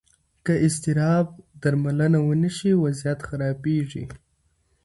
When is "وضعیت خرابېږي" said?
2.85-4.03